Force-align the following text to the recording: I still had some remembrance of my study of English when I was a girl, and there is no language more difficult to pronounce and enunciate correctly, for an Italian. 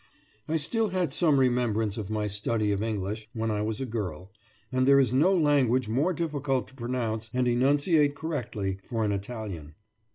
I 0.47 0.57
still 0.57 0.87
had 0.89 1.13
some 1.13 1.39
remembrance 1.39 1.95
of 1.95 2.09
my 2.09 2.25
study 2.25 2.71
of 2.71 2.81
English 2.81 3.29
when 3.33 3.51
I 3.51 3.61
was 3.61 3.79
a 3.79 3.85
girl, 3.85 4.31
and 4.71 4.87
there 4.87 4.99
is 4.99 5.13
no 5.13 5.31
language 5.37 5.87
more 5.87 6.11
difficult 6.11 6.67
to 6.69 6.73
pronounce 6.73 7.29
and 7.35 7.47
enunciate 7.47 8.15
correctly, 8.15 8.79
for 8.83 9.05
an 9.05 9.11
Italian. 9.11 9.75